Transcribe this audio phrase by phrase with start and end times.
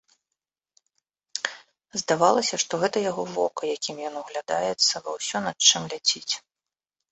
[2.03, 6.33] Здавалася, што гэта яго вока, якім ён углядаецца ва ўсё, над чым ляціць.